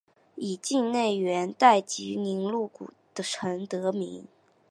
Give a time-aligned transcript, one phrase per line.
[0.35, 4.27] 以境内元代集宁路古城得名。